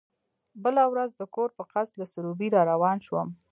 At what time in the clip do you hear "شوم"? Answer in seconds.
3.05-3.27